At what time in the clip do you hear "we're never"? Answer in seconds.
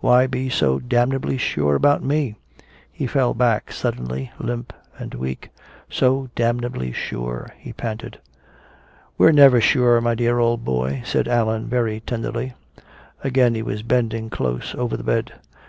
9.16-9.60